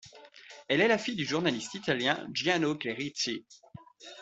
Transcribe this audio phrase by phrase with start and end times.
[0.67, 3.45] Elle est la fille du journaliste italien Gianni Clerici.